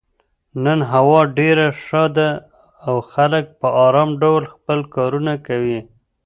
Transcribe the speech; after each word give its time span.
نن 0.63 0.79
هوا 0.91 1.21
ډېره 1.37 1.67
ښه 1.83 2.03
ده 2.17 2.29
او 2.87 2.95
خلک 3.13 3.45
په 3.59 3.67
ارام 3.85 4.09
ډول 4.21 4.43
خپل 4.53 4.79
کارونه 4.95 5.33
کوي. 5.47 5.79